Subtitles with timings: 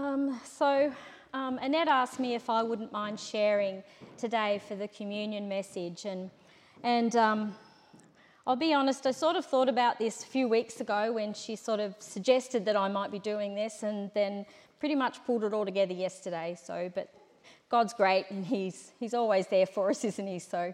[0.00, 0.90] Um, so,
[1.34, 3.82] um, Annette asked me if I wouldn't mind sharing
[4.16, 6.30] today for the communion message, and
[6.82, 7.54] and um,
[8.46, 11.54] I'll be honest, I sort of thought about this a few weeks ago when she
[11.54, 14.46] sort of suggested that I might be doing this, and then
[14.78, 16.56] pretty much pulled it all together yesterday.
[16.58, 17.12] So, but
[17.68, 20.38] God's great, and He's He's always there for us, isn't He?
[20.38, 20.72] So,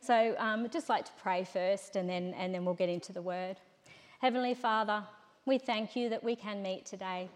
[0.00, 3.12] so um, I'd just like to pray first, and then and then we'll get into
[3.12, 3.56] the Word.
[4.20, 5.02] Heavenly Father,
[5.46, 7.28] we thank you that we can meet today.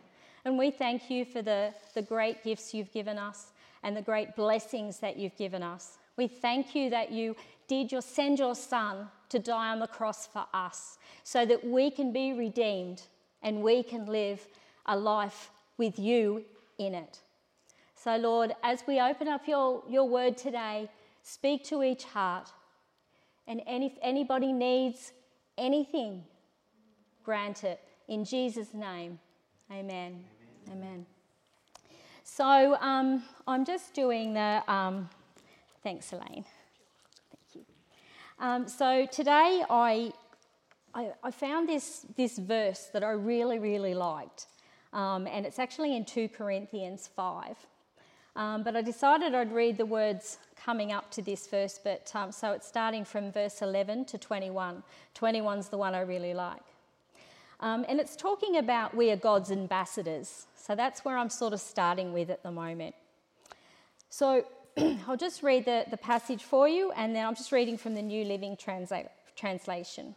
[0.45, 4.35] And we thank you for the, the great gifts you've given us and the great
[4.37, 5.99] blessings that you've given us.
[6.17, 7.37] We thank you that you
[7.69, 11.91] did your, send your Son to die on the cross for us so that we
[11.91, 13.03] can be redeemed
[13.43, 14.47] and we can live
[14.87, 16.45] a life with you
[16.79, 17.21] in it.
[17.95, 20.91] So, Lord, as we open up your, your word today,
[21.23, 22.51] speak to each heart.
[23.47, 25.13] And if anybody needs
[25.57, 26.25] anything,
[27.25, 27.81] grant it.
[28.09, 29.19] In Jesus' name,
[29.71, 30.25] amen.
[30.69, 30.71] Amen.
[30.71, 31.07] amen.
[32.25, 34.63] So um, I'm just doing the.
[34.67, 35.09] Um,
[35.83, 36.45] thanks, Elaine.
[37.31, 37.65] Thank you.
[38.39, 40.13] Um, so today I,
[40.95, 44.47] I, I, found this, this verse that I really, really liked.
[44.93, 47.57] Um, and it's actually in 2 Corinthians 5.
[48.35, 52.33] Um, but I decided I'd read the words coming up to this verse, but um,
[52.33, 54.83] so it's starting from verse 11 to 21.
[55.15, 56.63] 21's the one I really like.
[57.63, 60.47] Um, and it's talking about we are God's ambassadors.
[60.57, 62.97] So that's where I'm sort of starting with at the moment.
[64.11, 64.45] So
[65.07, 68.03] I'll just read the, the passage for you, and then I'm just reading from the
[68.03, 70.17] New Living Transla- Translation.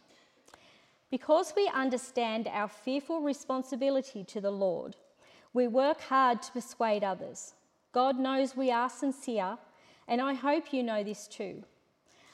[1.08, 4.96] Because we understand our fearful responsibility to the Lord,
[5.54, 7.54] we work hard to persuade others.
[7.92, 9.56] God knows we are sincere,
[10.08, 11.62] and I hope you know this too.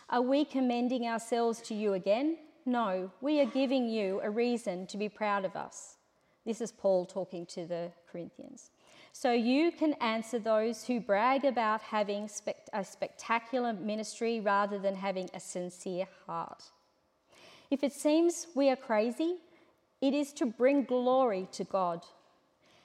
[0.09, 2.39] Are we commending ourselves to you again?
[2.65, 5.97] No, we are giving you a reason to be proud of us.
[6.47, 8.71] This is Paul talking to the Corinthians.
[9.13, 12.31] So you can answer those who brag about having
[12.73, 16.65] a spectacular ministry rather than having a sincere heart.
[17.71, 19.37] If it seems we are crazy,
[20.01, 22.05] it is to bring glory to God.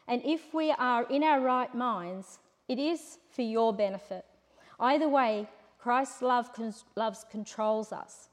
[0.07, 4.25] And if we are in our right minds, it is for your benefit.
[4.79, 5.47] Either way,
[5.79, 6.49] Christ's love
[6.95, 8.29] loves controls us.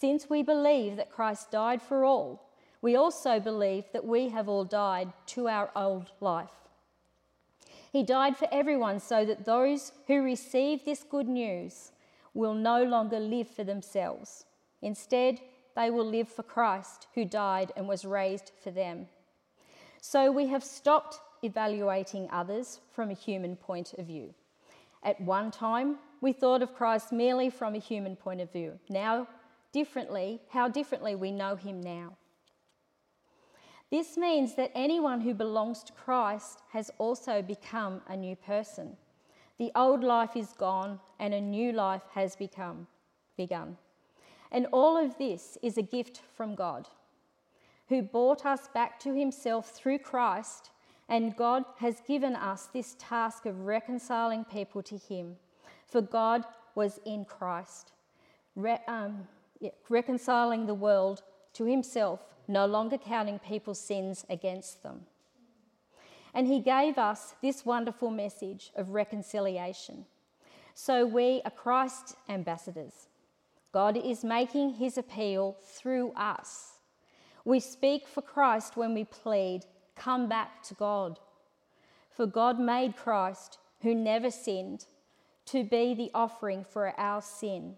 [0.00, 2.48] Since we believe that Christ died for all,
[2.80, 6.50] we also believe that we have all died to our old life.
[7.90, 11.90] He died for everyone so that those who receive this good news
[12.32, 14.44] will no longer live for themselves.
[14.82, 15.40] Instead,
[15.74, 19.06] they will live for Christ, who died and was raised for them.
[20.00, 24.34] So we have stopped evaluating others from a human point of view.
[25.02, 28.78] At one time, we thought of Christ merely from a human point of view.
[28.88, 29.26] Now
[29.72, 32.16] differently, how differently we know him now.
[33.90, 38.96] This means that anyone who belongs to Christ has also become a new person.
[39.58, 42.86] The old life is gone and a new life has become
[43.36, 43.78] begun.
[44.52, 46.88] And all of this is a gift from God,
[47.88, 50.70] who brought us back to himself through Christ,
[51.08, 55.36] and God has given us this task of reconciling people to him.
[55.86, 57.92] For God was in Christ.
[58.54, 59.26] Re- um,
[59.88, 61.22] reconciling the world
[61.54, 65.02] to himself, no longer counting people's sins against them.
[66.34, 70.04] And he gave us this wonderful message of reconciliation.
[70.74, 73.08] So we are Christ's ambassadors.
[73.72, 76.78] God is making his appeal through us.
[77.44, 79.64] We speak for Christ when we plead,
[79.96, 81.18] Come back to God.
[82.10, 84.86] For God made Christ, who never sinned,
[85.46, 87.74] to be the offering for our sin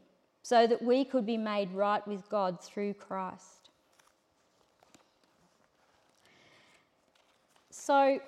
[0.50, 3.70] so that we could be made right with God through Christ.
[7.70, 8.18] So,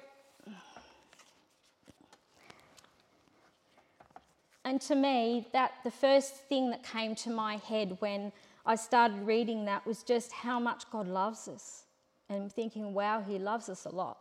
[4.64, 8.30] and to me, that the first thing that came to my head when
[8.64, 11.86] I started reading that was just how much God loves us.
[12.28, 14.18] And thinking, wow, He loves us a lot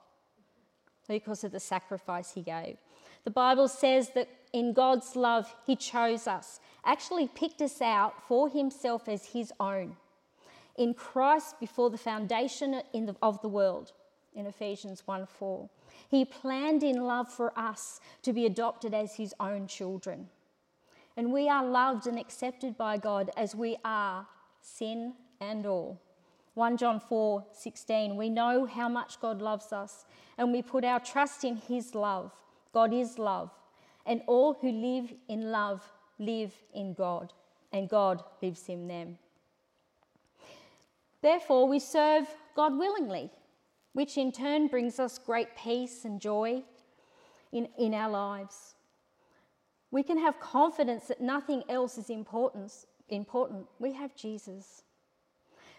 [1.08, 2.78] because of the sacrifice He gave.
[3.26, 8.50] The Bible says that in God's love, He chose us actually picked us out for
[8.50, 9.96] himself as his own
[10.78, 13.92] in Christ before the foundation the, of the world
[14.34, 15.70] in Ephesians 1 4.
[16.10, 20.30] He planned in love for us to be adopted as his own children.
[21.18, 24.26] And we are loved and accepted by God as we are,
[24.62, 26.02] sin and all.
[26.54, 30.06] 1 John 4 16, we know how much God loves us,
[30.38, 32.32] and we put our trust in his love.
[32.74, 33.52] God is love,
[34.06, 35.84] and all who live in love
[36.20, 37.34] live in God,
[37.72, 39.18] and God lives in them.
[41.22, 42.26] Therefore, we serve
[42.56, 43.30] God willingly,
[43.94, 46.64] which in turn brings us great peace and joy.
[47.52, 48.76] in, in our lives.
[49.92, 52.72] We can have confidence that nothing else is important.
[53.10, 53.68] important.
[53.80, 54.84] We have Jesus.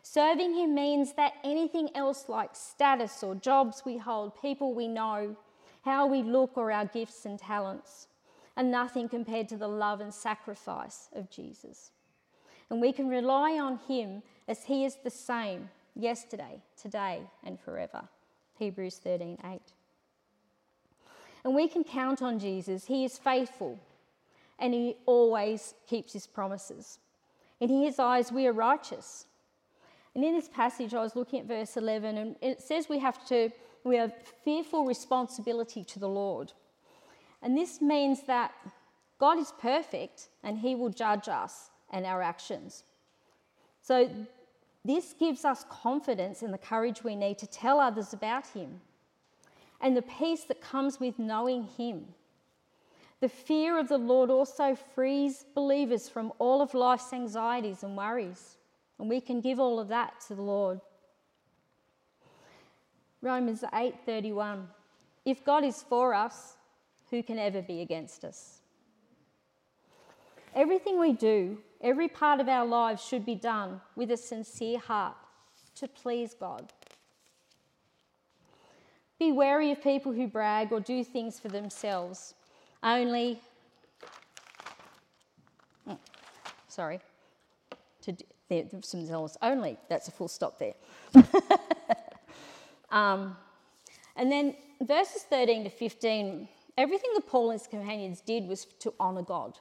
[0.03, 5.37] Serving Him means that anything else, like status or jobs we hold, people we know,
[5.83, 8.09] how we look, or our gifts and talents,
[8.57, 11.91] are nothing compared to the love and sacrifice of Jesus.
[12.71, 18.09] And we can rely on Him as He is the same yesterday, today, and forever.
[18.59, 19.61] Hebrews 13 8.
[21.45, 22.87] And we can count on Jesus.
[22.87, 23.79] He is faithful
[24.59, 26.99] and He always keeps His promises.
[27.61, 29.27] In His eyes, we are righteous.
[30.15, 33.27] And in this passage, I was looking at verse 11, and it says we have
[33.29, 33.51] to,
[33.83, 34.13] we have
[34.45, 36.53] fearful responsibility to the Lord.
[37.43, 38.53] And this means that
[39.19, 42.85] God is perfect and He will judge us and our actions.
[43.81, 44.09] So,
[44.85, 48.81] this gives us confidence and the courage we need to tell others about Him
[49.81, 52.07] and the peace that comes with knowing Him.
[53.21, 58.57] The fear of the Lord also frees believers from all of life's anxieties and worries.
[58.99, 60.81] And we can give all of that to the Lord.
[63.21, 64.67] Romans 8:31
[65.25, 66.57] If God is for us,
[67.13, 68.63] who can ever be against us?
[70.55, 75.15] Everything we do, every part of our lives should be done with a sincere heart
[75.77, 76.73] to please God.
[79.19, 82.33] Be wary of people who brag or do things for themselves.
[82.83, 83.41] Only,
[85.87, 85.99] oh,
[86.69, 86.99] sorry,
[88.01, 88.17] to
[88.49, 89.77] themselves only.
[89.91, 90.75] That's a full stop there.
[92.91, 93.37] um,
[94.17, 98.95] and then verses 13 to 15 everything that Paul and his companions did was to
[98.99, 99.59] honour God.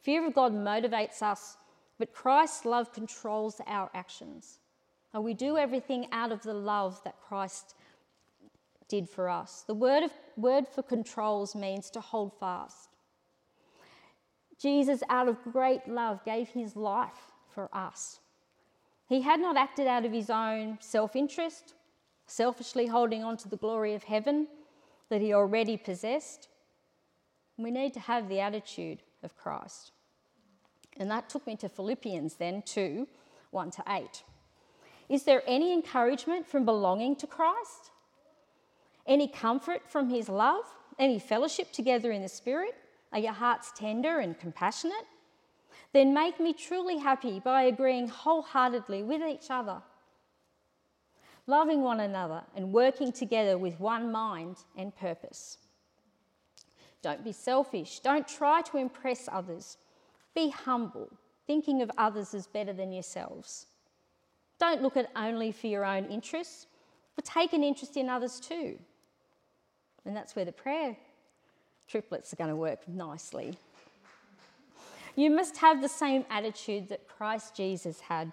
[0.00, 1.56] Fear of God motivates us,
[1.98, 4.58] but Christ's love controls our actions.
[5.14, 7.74] And we do everything out of the love that Christ
[8.88, 9.64] did for us.
[9.66, 12.88] The word, of, word for controls means to hold fast.
[14.58, 18.20] Jesus, out of great love, gave his life for us.
[19.08, 21.74] He had not acted out of his own self interest,
[22.26, 24.46] selfishly holding on to the glory of heaven
[25.12, 26.48] that he already possessed.
[27.58, 29.92] We need to have the attitude of Christ.
[30.96, 33.06] And that took me to Philippians then 2
[33.50, 34.22] 1 to 8.
[35.10, 37.90] Is there any encouragement from belonging to Christ?
[39.06, 40.64] Any comfort from his love?
[40.98, 42.74] Any fellowship together in the Spirit?
[43.12, 45.06] Are your hearts tender and compassionate?
[45.92, 49.82] Then make me truly happy by agreeing wholeheartedly with each other,
[51.46, 55.58] loving one another, and working together with one mind and purpose.
[57.02, 57.98] Don't be selfish.
[57.98, 59.76] Don't try to impress others.
[60.34, 61.10] Be humble,
[61.46, 63.66] thinking of others as better than yourselves.
[64.58, 66.66] Don't look at only for your own interests,
[67.16, 68.78] but take an interest in others too.
[70.04, 70.96] And that's where the prayer
[71.88, 73.58] triplets are going to work nicely.
[75.14, 78.32] You must have the same attitude that Christ Jesus had.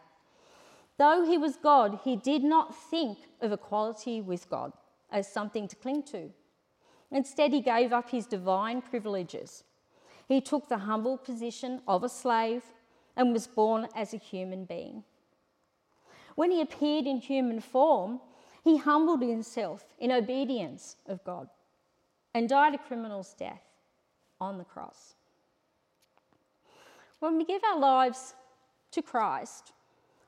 [0.99, 4.73] Though he was God, he did not think of equality with God
[5.11, 6.29] as something to cling to.
[7.09, 9.63] Instead, he gave up his divine privileges
[10.29, 12.61] he took the humble position of a slave
[13.17, 15.03] and was born as a human being.
[16.35, 18.21] When he appeared in human form,
[18.63, 21.49] he humbled himself in obedience of God
[22.35, 23.63] and died a criminal's death
[24.39, 25.15] on the cross.
[27.19, 28.35] When we give our lives
[28.91, 29.73] to Christ,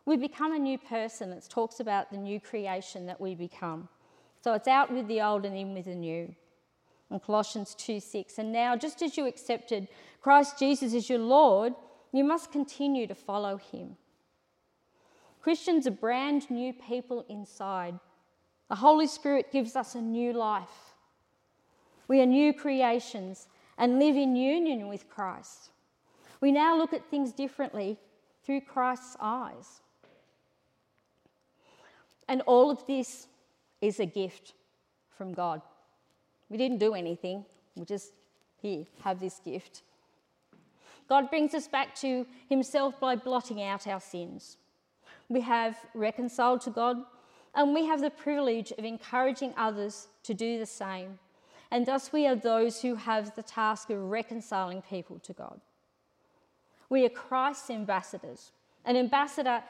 [0.05, 1.31] we become a new person.
[1.31, 3.87] It talks about the new creation that we become.
[4.43, 6.33] So it's out with the old and in with the new
[7.11, 8.37] in Colossians 2 6.
[8.37, 9.87] And now, just as you accepted
[10.21, 11.73] Christ Jesus as your Lord,
[12.11, 13.97] you must continue to follow him.
[15.41, 17.99] Christians are brand new people inside.
[18.69, 20.95] The Holy Spirit gives us a new life.
[22.07, 25.71] We are new creations and live in union with Christ.
[26.39, 27.97] We now look at things differently
[28.43, 29.81] through Christ's eyes.
[32.31, 33.27] And all of this
[33.81, 34.53] is a gift
[35.17, 35.61] from God.
[36.47, 37.43] We didn't do anything,
[37.75, 38.13] we just,
[38.61, 39.81] here, have this gift.
[41.09, 44.55] God brings us back to Himself by blotting out our sins.
[45.27, 47.03] We have reconciled to God,
[47.53, 51.19] and we have the privilege of encouraging others to do the same.
[51.69, 55.59] And thus, we are those who have the task of reconciling people to God.
[56.87, 58.53] We are Christ's ambassadors.
[58.85, 59.61] An ambassador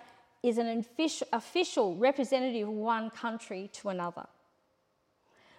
[0.44, 0.86] is an
[1.32, 4.26] official representative of one country to another.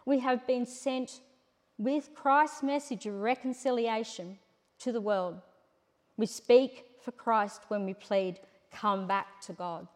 [0.05, 1.21] We have been sent
[1.79, 4.39] with Christ's message of reconciliation
[4.81, 5.41] to the world.
[6.17, 8.41] We speak for Christ when we plead,
[8.73, 9.87] Come back to God.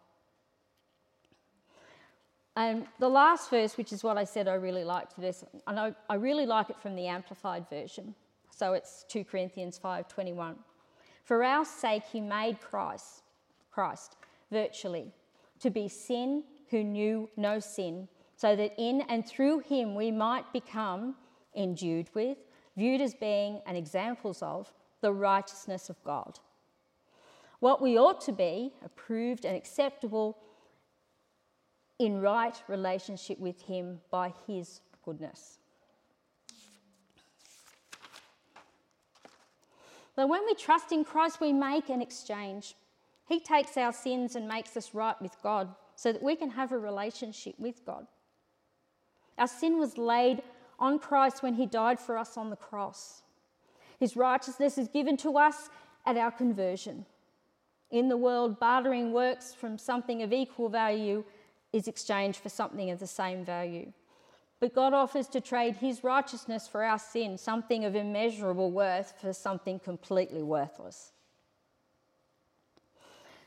[2.57, 5.95] And the last verse, which is what I said I really liked, this, and I,
[6.11, 8.15] I really like it from the Amplified Version.
[8.51, 10.57] So it's 2 Corinthians 5:21.
[11.25, 13.23] For our sake he made Christ,
[13.71, 14.17] Christ
[14.51, 15.13] virtually
[15.61, 20.53] to be sin who knew no sin, so that in and through him we might
[20.53, 21.15] become
[21.55, 22.39] endued with,
[22.77, 26.39] viewed as being and examples of the righteousness of God.
[27.61, 30.37] What we ought to be, approved and acceptable
[31.99, 35.59] in right relationship with Him by His goodness.
[40.15, 42.75] But when we trust in Christ, we make an exchange.
[43.27, 46.73] He takes our sins and makes us right with God so that we can have
[46.73, 48.07] a relationship with God.
[49.39, 50.43] Our sin was laid
[50.79, 53.23] on Christ when He died for us on the cross.
[53.99, 55.71] His righteousness is given to us
[56.05, 57.07] at our conversion.
[57.91, 61.25] In the world, bartering works from something of equal value
[61.73, 63.93] is exchanged for something of the same value.
[64.61, 69.33] But God offers to trade his righteousness for our sin, something of immeasurable worth for
[69.33, 71.13] something completely worthless.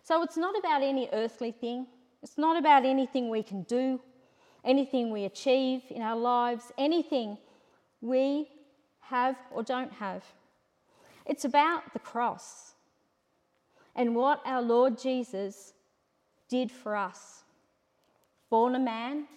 [0.09, 1.85] So it's not about any earthly thing,
[2.23, 4.01] it's not about anything we can do,
[4.65, 7.37] anything we achieve in our lives, anything
[8.01, 8.47] we
[9.01, 10.23] have or don't have.
[11.27, 12.73] It's about the cross
[13.95, 15.73] and what our Lord Jesus
[16.49, 17.43] did for us
[18.49, 19.27] born a man,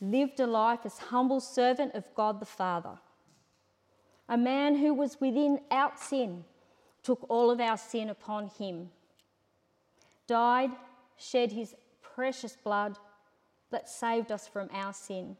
[0.00, 2.96] lived a life as humble servant of God the Father.
[4.28, 6.44] A man who was without sin
[7.02, 8.90] took all of our sin upon him,
[10.26, 10.70] died,
[11.16, 12.98] shed his precious blood
[13.70, 15.36] that saved us from our sin.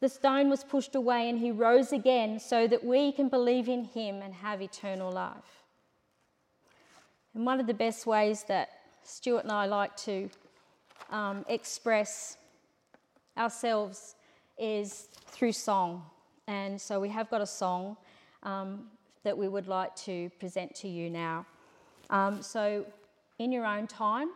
[0.00, 3.84] The stone was pushed away and he rose again so that we can believe in
[3.84, 5.64] him and have eternal life.
[7.34, 8.68] And one of the best ways that
[9.02, 10.28] Stuart and I like to
[11.10, 12.36] um, express
[13.36, 14.16] ourselves
[14.58, 16.02] is through song.
[16.46, 17.96] And so we have got a song
[18.42, 18.86] um,
[19.22, 21.46] that we would like to present to you now.
[22.10, 22.84] Um, so,
[23.38, 24.30] in your own time,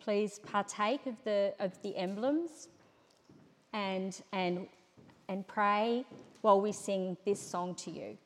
[0.00, 2.68] please partake of the, of the emblems
[3.72, 4.66] and, and,
[5.28, 6.04] and pray
[6.40, 8.16] while we sing this song to you.